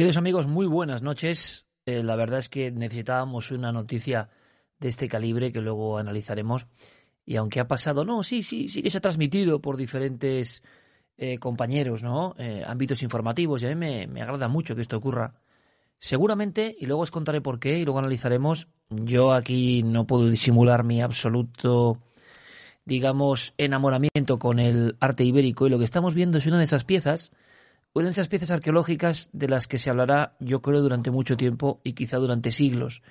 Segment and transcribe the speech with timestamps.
[0.00, 1.66] Queridos amigos, muy buenas noches.
[1.84, 4.30] Eh, la verdad es que necesitábamos una noticia
[4.78, 6.66] de este calibre que luego analizaremos.
[7.26, 10.62] Y aunque ha pasado, no, sí, sí, sí que se ha transmitido por diferentes
[11.18, 12.34] eh, compañeros, ¿no?
[12.38, 13.62] Eh, ámbitos informativos.
[13.62, 15.34] Y a mí me, me agrada mucho que esto ocurra.
[15.98, 18.68] Seguramente, y luego os contaré por qué, y luego analizaremos.
[18.88, 21.98] Yo aquí no puedo disimular mi absoluto,
[22.86, 25.66] digamos, enamoramiento con el arte ibérico.
[25.66, 27.32] Y lo que estamos viendo es una de esas piezas
[27.92, 31.94] una esas piezas arqueológicas de las que se hablará, yo creo, durante mucho tiempo y
[31.94, 33.02] quizá durante siglos,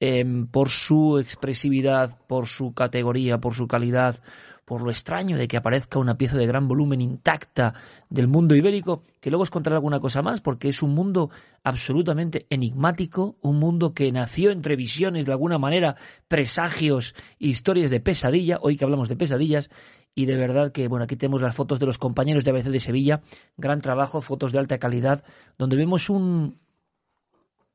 [0.00, 4.22] em, por su expresividad, por su categoría, por su calidad,
[4.68, 7.72] por lo extraño de que aparezca una pieza de gran volumen intacta
[8.10, 11.30] del mundo ibérico, que luego os contaré alguna cosa más, porque es un mundo
[11.64, 15.96] absolutamente enigmático, un mundo que nació entre visiones, de alguna manera,
[16.28, 19.70] presagios, historias de pesadilla, hoy que hablamos de pesadillas,
[20.18, 22.80] y de verdad que, bueno, aquí tenemos las fotos de los compañeros de ABC de
[22.80, 23.22] Sevilla,
[23.56, 25.22] gran trabajo, fotos de alta calidad,
[25.58, 26.58] donde vemos un,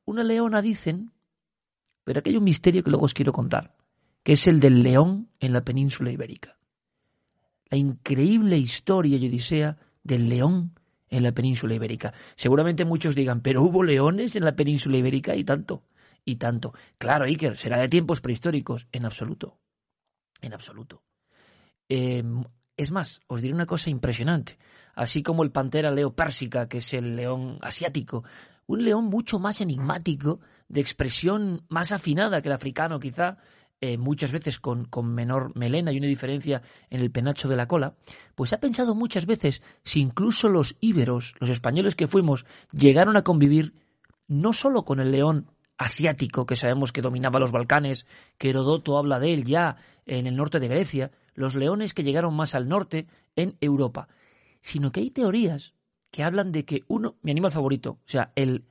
[0.03, 1.13] una leona, dicen,
[2.03, 3.77] pero aquí hay un misterio que luego os quiero contar,
[4.23, 6.57] que es el del león en la península ibérica.
[7.69, 10.77] La increíble historia y odisea del león
[11.07, 12.13] en la península ibérica.
[12.35, 15.85] Seguramente muchos digan, pero hubo leones en la península ibérica y tanto,
[16.25, 16.73] y tanto.
[16.97, 18.89] Claro, Iker, será de tiempos prehistóricos.
[18.91, 19.61] En absoluto.
[20.41, 21.03] En absoluto.
[21.89, 22.43] Em,
[22.77, 24.57] es más, os diré una cosa impresionante.
[24.95, 28.23] Así como el pantera leo pérsica, que es el león asiático,
[28.67, 33.37] un león mucho más enigmático, de expresión más afinada que el africano quizá,
[33.81, 37.67] eh, muchas veces con, con, menor melena y una diferencia en el penacho de la
[37.67, 37.95] cola,
[38.33, 43.23] pues ha pensado muchas veces si incluso los íberos, los españoles que fuimos, llegaron a
[43.23, 43.73] convivir
[44.27, 48.07] no solo con el león asiático, que sabemos que dominaba los Balcanes,
[48.37, 52.35] que Herodoto habla de él ya en el norte de Grecia, los leones que llegaron
[52.35, 54.07] más al norte en Europa,
[54.61, 55.73] sino que hay teorías
[56.11, 58.65] que hablan de que uno, mi animal favorito, o sea, el,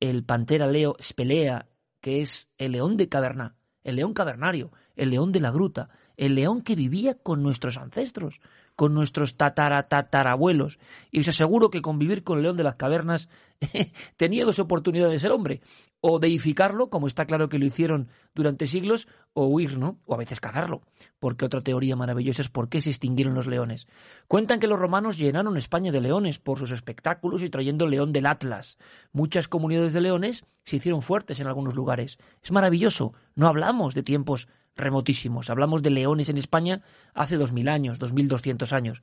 [0.00, 1.68] el pantera leo spelea,
[2.00, 6.34] que es el león de caverna, el león cavernario, el león de la gruta, el
[6.34, 8.40] león que vivía con nuestros ancestros,
[8.74, 10.78] con nuestros tataratatarabuelos.
[11.10, 13.28] Y os aseguro que convivir con el león de las cavernas
[14.16, 15.60] tenía dos oportunidades de ser hombre.
[16.00, 19.98] O deificarlo, como está claro que lo hicieron durante siglos, o huir, ¿no?
[20.04, 20.82] O a veces cazarlo.
[21.18, 23.86] Porque otra teoría maravillosa es por qué se extinguieron los leones.
[24.28, 28.12] Cuentan que los romanos llenaron España de leones por sus espectáculos y trayendo el león
[28.12, 28.78] del Atlas.
[29.12, 32.18] Muchas comunidades de leones se hicieron fuertes en algunos lugares.
[32.42, 33.12] Es maravilloso.
[33.34, 35.50] No hablamos de tiempos remotísimos.
[35.50, 39.02] Hablamos de leones en España hace dos mil años, dos mil doscientos años.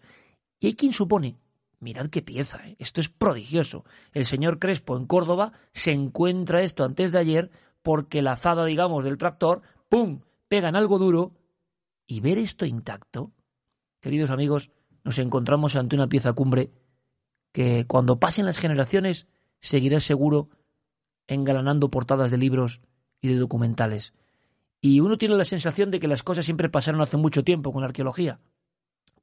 [0.60, 1.38] Y hay quien supone,
[1.80, 2.76] mirad qué pieza, ¿eh?
[2.80, 3.86] esto es prodigioso.
[4.14, 7.52] El señor Crespo en Córdoba se encuentra esto antes de ayer
[7.82, 11.34] porque la azada, digamos, del tractor, ¡pum!, pega en algo duro
[12.08, 13.32] y ver esto intacto,
[14.00, 14.72] queridos amigos,
[15.04, 16.72] nos encontramos ante una pieza cumbre
[17.52, 19.28] que cuando pasen las generaciones
[19.62, 20.50] seguirá seguro
[21.28, 22.82] engalanando portadas de libros
[23.22, 24.14] y de documentales.
[24.82, 27.82] Y uno tiene la sensación de que las cosas siempre pasaron hace mucho tiempo con
[27.82, 28.40] la arqueología.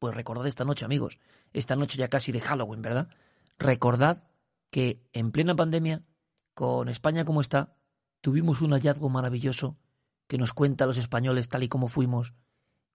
[0.02, 1.20] Pues recordad esta noche, amigos,
[1.52, 3.06] esta noche ya casi de Halloween, ¿verdad?
[3.56, 4.24] Recordad
[4.68, 6.02] que en plena pandemia,
[6.54, 7.76] con España como está,
[8.20, 9.76] tuvimos un hallazgo maravilloso
[10.26, 12.34] que nos cuenta a los españoles tal y como fuimos,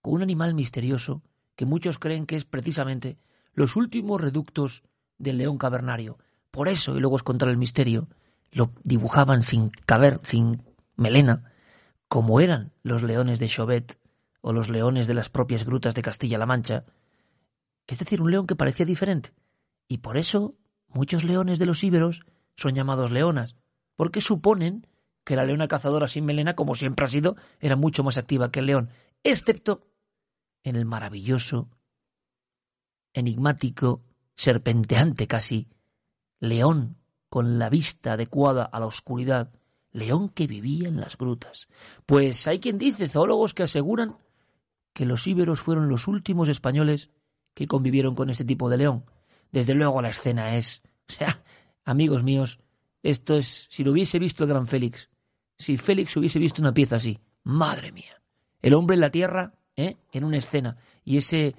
[0.01, 1.23] con un animal misterioso
[1.55, 3.17] que muchos creen que es precisamente
[3.53, 4.83] los últimos reductos
[5.17, 6.17] del león cavernario.
[6.51, 8.09] Por eso, y luego os contaré el misterio,
[8.51, 10.61] lo dibujaban sin caber, sin
[10.97, 11.53] melena,
[12.09, 13.97] como eran los leones de Chauvet
[14.41, 16.83] o los leones de las propias grutas de Castilla-La Mancha,
[17.87, 19.31] es decir, un león que parecía diferente.
[19.87, 20.55] Y por eso
[20.87, 22.25] muchos leones de los íberos
[22.55, 23.55] son llamados leonas,
[23.95, 24.87] porque suponen
[25.23, 28.59] que la leona cazadora sin melena, como siempre ha sido, era mucho más activa que
[28.59, 28.89] el león,
[29.23, 29.87] excepto
[30.63, 31.69] en el maravilloso,
[33.13, 34.03] enigmático,
[34.35, 35.67] serpenteante casi,
[36.39, 36.97] león
[37.29, 39.51] con la vista adecuada a la oscuridad,
[39.91, 41.67] león que vivía en las grutas.
[42.05, 44.17] Pues hay quien dice, zoólogos que aseguran
[44.93, 47.09] que los íberos fueron los últimos españoles
[47.57, 49.03] que convivieron con este tipo de león.
[49.51, 51.41] Desde luego la escena es, o sea,
[51.85, 52.59] amigos míos,
[53.01, 55.09] esto es, si lo hubiese visto el gran Félix,
[55.57, 58.21] si Félix hubiese visto una pieza así, madre mía,
[58.61, 59.97] el hombre en la tierra, ¿eh?
[60.11, 61.55] en una escena, y ese,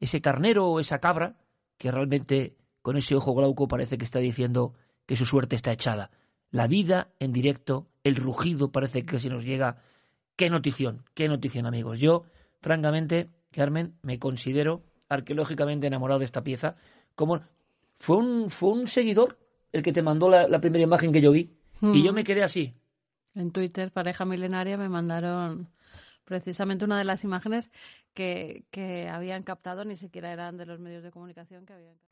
[0.00, 1.38] ese carnero o esa cabra,
[1.78, 4.74] que realmente con ese ojo glauco parece que está diciendo
[5.06, 6.10] que su suerte está echada
[6.50, 9.82] la vida en directo, el rugido parece que se nos llega.
[10.36, 11.98] Qué notición, qué notición, amigos.
[11.98, 12.24] Yo,
[12.60, 16.76] francamente, Carmen, me considero arqueológicamente enamorado de esta pieza.
[17.14, 17.40] Como
[17.98, 19.38] fue un, fue un seguidor
[19.72, 21.50] el que te mandó la, primera imagen que yo vi.
[21.80, 22.14] Y yo mm.
[22.14, 22.74] me quedé así.
[23.34, 25.68] En Twitter, pareja milenaria, me mandaron
[26.24, 27.70] precisamente una de las imágenes
[28.14, 32.08] que, que habían captado, ni siquiera eran de los medios de comunicación que habían captado.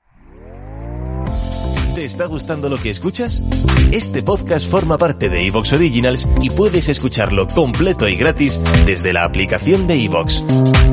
[1.97, 3.43] ¿Te está gustando lo que escuchas?
[3.91, 9.25] Este podcast forma parte de Evox Originals y puedes escucharlo completo y gratis desde la
[9.25, 10.45] aplicación de Evox.